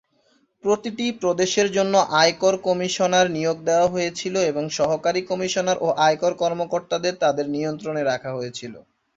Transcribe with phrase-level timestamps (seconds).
[0.63, 7.45] প্রতিটি প্রদেশের জন্য আয়কর কমিশনার নিয়োগ দেওয়া হয়েছিল এবং সহকারী কমিশনার ও আয়কর কর্মকর্তাদের তাদের
[7.55, 8.73] নিয়ন্ত্রণে রাখা হয়েছিল।